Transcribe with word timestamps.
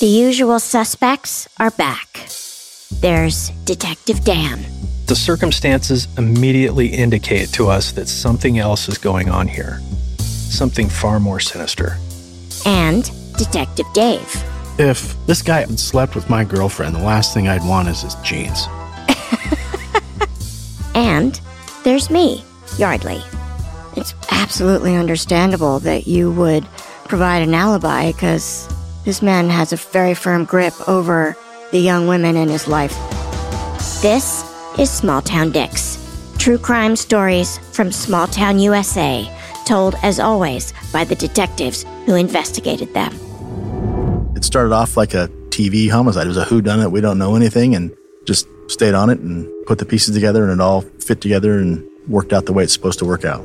The 0.00 0.06
usual 0.06 0.58
suspects 0.60 1.46
are 1.58 1.72
back. 1.72 2.30
There's 3.02 3.50
Detective 3.66 4.24
Dan. 4.24 4.64
The 5.04 5.14
circumstances 5.14 6.08
immediately 6.16 6.86
indicate 6.86 7.50
to 7.50 7.68
us 7.68 7.92
that 7.92 8.08
something 8.08 8.58
else 8.58 8.88
is 8.88 8.96
going 8.96 9.28
on 9.28 9.46
here. 9.46 9.78
Something 10.16 10.88
far 10.88 11.20
more 11.20 11.38
sinister. 11.38 11.98
And 12.64 13.10
Detective 13.36 13.84
Dave. 13.92 14.42
If 14.78 15.14
this 15.26 15.42
guy 15.42 15.60
had 15.60 15.78
slept 15.78 16.14
with 16.14 16.30
my 16.30 16.44
girlfriend, 16.44 16.94
the 16.94 17.02
last 17.02 17.34
thing 17.34 17.46
I'd 17.46 17.68
want 17.68 17.88
is 17.88 18.00
his 18.00 18.14
jeans. 18.24 18.68
and 20.94 21.38
there's 21.84 22.08
me, 22.08 22.42
Yardley. 22.78 23.20
It's 23.98 24.14
absolutely 24.30 24.96
understandable 24.96 25.78
that 25.80 26.06
you 26.06 26.32
would 26.32 26.64
provide 27.04 27.42
an 27.42 27.52
alibi 27.52 28.12
because 28.12 28.66
this 29.10 29.22
man 29.22 29.50
has 29.50 29.72
a 29.72 29.76
very 29.76 30.14
firm 30.14 30.44
grip 30.44 30.72
over 30.88 31.36
the 31.72 31.80
young 31.80 32.06
women 32.06 32.36
in 32.36 32.48
his 32.48 32.68
life. 32.68 32.94
This 34.00 34.44
is 34.78 34.88
Small 34.88 35.20
Town 35.20 35.50
Dicks. 35.50 35.98
True 36.38 36.58
crime 36.58 36.94
stories 36.94 37.58
from 37.72 37.90
Small 37.90 38.28
Town 38.28 38.60
USA, 38.60 39.28
told 39.66 39.96
as 40.04 40.20
always 40.20 40.72
by 40.92 41.02
the 41.02 41.16
detectives 41.16 41.84
who 42.06 42.14
investigated 42.14 42.94
them. 42.94 43.12
It 44.36 44.44
started 44.44 44.72
off 44.72 44.96
like 44.96 45.12
a 45.12 45.26
TV 45.48 45.90
homicide. 45.90 46.26
It 46.26 46.28
was 46.28 46.36
a 46.36 46.44
whodunit. 46.44 46.92
We 46.92 47.00
don't 47.00 47.18
know 47.18 47.34
anything 47.34 47.74
and 47.74 47.92
just 48.26 48.46
stayed 48.68 48.94
on 48.94 49.10
it 49.10 49.18
and 49.18 49.50
put 49.66 49.78
the 49.78 49.86
pieces 49.86 50.14
together 50.14 50.44
and 50.44 50.52
it 50.52 50.60
all 50.60 50.82
fit 51.00 51.20
together 51.20 51.58
and 51.58 51.84
worked 52.06 52.32
out 52.32 52.46
the 52.46 52.52
way 52.52 52.62
it's 52.62 52.72
supposed 52.72 53.00
to 53.00 53.04
work 53.04 53.24
out. 53.24 53.42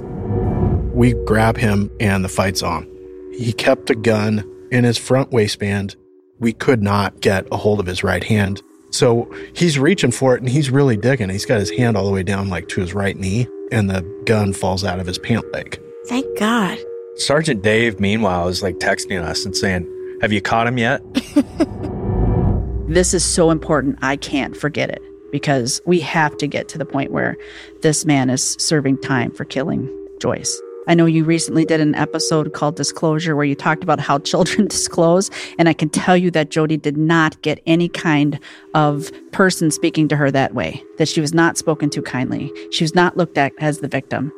We 0.94 1.14
grab 1.26 1.58
him 1.58 1.90
and 2.00 2.23
the 2.23 2.30
fight's 2.30 2.62
on. 2.62 2.88
He 3.34 3.52
kept 3.52 3.90
a 3.90 3.95
gun 3.95 4.48
in 4.72 4.84
his 4.84 4.98
front 4.98 5.32
waistband. 5.32 5.96
We 6.40 6.54
could 6.54 6.82
not 6.82 7.22
get 7.22 7.48
a 7.52 7.58
hold 7.58 7.80
of 7.80 7.86
his 7.86 8.04
right 8.04 8.23
hand. 8.23 8.62
So 8.92 9.34
he's 9.53 9.78
reaching 9.78 10.12
for 10.12 10.36
it 10.36 10.42
and 10.42 10.50
he's 10.50 10.70
really 10.70 10.98
digging. 10.98 11.30
He's 11.30 11.45
got 11.45 11.59
his 11.59 11.70
hand 11.72 11.98
all 11.98 12.06
the 12.06 12.12
way 12.12 12.23
down, 12.23 12.50
like 12.50 12.67
to 12.70 12.81
his 12.81 12.94
right 12.94 13.17
knee, 13.17 13.48
and 13.72 13.89
the 13.89 14.02
gun 14.26 14.54
falls 14.54 14.84
out 14.84 15.00
of 15.00 15.08
his 15.08 15.17
pant 15.17 15.52
leg. 15.52 15.81
Thank 16.08 16.38
God. 16.38 16.78
Sergeant 17.16 17.62
Dave, 17.62 18.00
meanwhile, 18.00 18.48
is 18.48 18.62
like 18.62 18.76
texting 18.76 19.22
us 19.22 19.45
and 19.45 19.56
saying, 19.56 19.88
Have 20.22 20.31
you 20.31 20.42
caught 20.42 20.67
him 20.67 20.78
yet? 20.78 21.02
this 22.88 23.14
is 23.14 23.23
so 23.23 23.52
important. 23.52 23.98
I 24.02 24.17
can't 24.17 24.56
forget 24.56 24.89
it 24.89 25.02
because 25.32 25.82
we 25.86 26.00
have 26.02 26.38
to 26.38 26.48
get 26.48 26.70
to 26.70 26.78
the 26.78 26.86
point 26.86 27.11
where 27.11 27.38
this 27.82 28.06
man 28.06 28.30
is 28.30 28.56
serving 28.59 29.00
time 29.00 29.32
for 29.32 29.44
killing 29.44 29.89
Joyce. 30.22 30.61
I 30.88 30.94
know 30.94 31.05
you 31.05 31.23
recently 31.23 31.66
did 31.66 31.81
an 31.81 31.95
episode 31.95 32.53
called 32.53 32.75
Disclosure 32.75 33.36
where 33.36 33.45
you 33.45 33.55
talked 33.55 33.83
about 33.83 34.00
how 34.00 34.19
children 34.25 34.67
disclose. 34.67 35.31
And 35.58 35.67
I 35.67 35.73
can 35.73 35.89
tell 35.89 36.16
you 36.16 36.31
that 36.31 36.50
Jody 36.50 36.77
did 36.77 36.97
not 36.97 37.42
get 37.42 37.61
any 37.66 37.89
kind 37.89 38.39
of 38.73 39.11
person 39.31 39.72
speaking 39.72 40.08
to 40.09 40.16
her 40.16 40.31
that 40.31 40.53
way, 40.53 40.83
that 40.97 41.08
she 41.08 41.22
was 41.22 41.33
not 41.33 41.58
spoken 41.58 41.89
to 41.92 42.02
kindly. 42.02 42.52
She 42.72 42.83
was 42.83 42.95
not 42.95 43.17
looked 43.17 43.38
at 43.38 43.53
as 43.59 43.80
the 43.80 43.88
victim. 43.88 44.31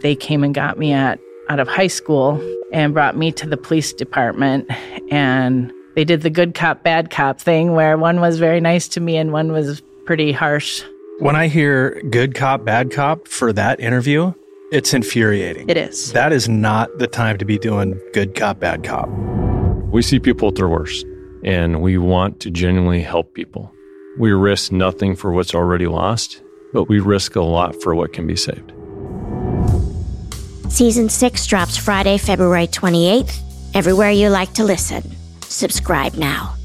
They 0.00 0.14
came 0.14 0.44
and 0.44 0.54
got 0.54 0.78
me 0.78 0.92
at 0.92 1.18
out 1.48 1.60
of 1.60 1.68
high 1.68 1.86
school 1.86 2.40
and 2.72 2.92
brought 2.92 3.16
me 3.16 3.32
to 3.32 3.46
the 3.46 3.56
police 3.56 3.92
department 3.92 4.70
and 5.10 5.72
they 5.94 6.04
did 6.04 6.20
the 6.20 6.30
good 6.30 6.54
cop 6.54 6.82
bad 6.82 7.10
cop 7.10 7.40
thing 7.40 7.72
where 7.72 7.96
one 7.96 8.20
was 8.20 8.38
very 8.38 8.60
nice 8.60 8.86
to 8.88 9.00
me 9.00 9.16
and 9.16 9.32
one 9.32 9.50
was 9.50 9.82
pretty 10.04 10.30
harsh. 10.30 10.84
When 11.18 11.34
I 11.34 11.48
hear 11.48 12.00
good 12.10 12.34
cop 12.34 12.64
bad 12.64 12.92
cop 12.92 13.26
for 13.26 13.52
that 13.54 13.80
interview, 13.80 14.32
it's 14.70 14.92
infuriating. 14.92 15.68
It 15.68 15.76
is. 15.76 16.12
That 16.12 16.32
is 16.32 16.48
not 16.48 16.98
the 16.98 17.06
time 17.06 17.38
to 17.38 17.44
be 17.44 17.58
doing 17.58 18.00
good 18.12 18.34
cop, 18.34 18.60
bad 18.60 18.84
cop. 18.84 19.08
We 19.90 20.02
see 20.02 20.18
people 20.18 20.48
at 20.48 20.56
their 20.56 20.68
worst, 20.68 21.06
and 21.42 21.80
we 21.80 21.96
want 21.96 22.40
to 22.40 22.50
genuinely 22.50 23.00
help 23.00 23.34
people. 23.34 23.72
We 24.18 24.32
risk 24.32 24.72
nothing 24.72 25.16
for 25.16 25.32
what's 25.32 25.54
already 25.54 25.86
lost, 25.86 26.42
but 26.72 26.84
we 26.84 27.00
risk 27.00 27.36
a 27.36 27.42
lot 27.42 27.80
for 27.82 27.94
what 27.94 28.12
can 28.12 28.26
be 28.26 28.36
saved. 28.36 28.72
Season 30.70 31.08
6 31.08 31.46
drops 31.46 31.78
Friday, 31.78 32.18
February 32.18 32.66
28th, 32.66 33.40
everywhere 33.74 34.10
you 34.10 34.28
like 34.28 34.52
to 34.54 34.64
listen. 34.64 35.02
Subscribe 35.40 36.14
now. 36.14 36.57